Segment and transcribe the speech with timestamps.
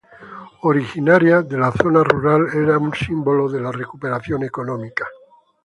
[0.69, 5.05] Originaria de la zona rural, era un símbolo de la recuperación económica.